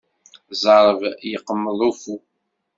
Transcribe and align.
Ẓẓerb 0.61 1.01
yeqmeḍ 1.31 1.79
uffu. 1.89 2.15